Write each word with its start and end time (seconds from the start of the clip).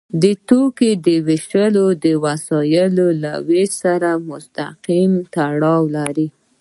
د 0.21 0.23
توکو 0.47 0.89
ویش 1.27 1.49
د 2.03 2.05
وسایلو 2.25 3.07
له 3.23 3.31
ویش 3.47 3.71
سره 3.83 4.09
مستقیم 4.29 5.11
تړاو 5.33 5.81
لري. 5.97 6.27